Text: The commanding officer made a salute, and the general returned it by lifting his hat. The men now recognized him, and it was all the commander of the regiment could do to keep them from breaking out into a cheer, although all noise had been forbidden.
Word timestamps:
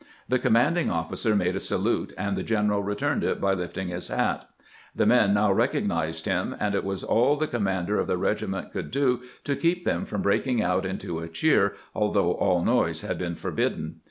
The 0.27 0.39
commanding 0.39 0.89
officer 0.89 1.35
made 1.35 1.55
a 1.55 1.59
salute, 1.59 2.11
and 2.17 2.35
the 2.35 2.41
general 2.41 2.81
returned 2.81 3.23
it 3.23 3.39
by 3.39 3.53
lifting 3.53 3.89
his 3.89 4.07
hat. 4.07 4.49
The 4.95 5.05
men 5.05 5.31
now 5.35 5.51
recognized 5.51 6.25
him, 6.25 6.55
and 6.59 6.73
it 6.73 6.83
was 6.83 7.03
all 7.03 7.35
the 7.35 7.45
commander 7.45 7.99
of 7.99 8.07
the 8.07 8.17
regiment 8.17 8.71
could 8.71 8.89
do 8.89 9.21
to 9.43 9.55
keep 9.55 9.85
them 9.85 10.05
from 10.05 10.23
breaking 10.23 10.59
out 10.59 10.87
into 10.87 11.19
a 11.19 11.27
cheer, 11.29 11.75
although 11.93 12.31
all 12.31 12.65
noise 12.65 13.01
had 13.01 13.19
been 13.19 13.35
forbidden. 13.35 13.97